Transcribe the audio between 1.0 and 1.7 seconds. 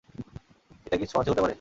ছোঁয়াচে হতে পারে?